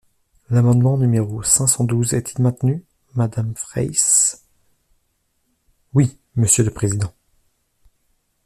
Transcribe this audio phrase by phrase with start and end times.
[0.49, 4.47] L’amendement numéro cinq cent douze est-il maintenu, madame Fraysse?
[5.93, 7.13] Oui, monsieur le président.